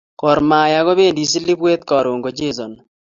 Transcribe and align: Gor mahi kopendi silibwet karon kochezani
Gor 0.19 0.39
mahi 0.49 0.77
kopendi 0.87 1.21
silibwet 1.31 1.81
karon 1.89 2.19
kochezani 2.23 2.79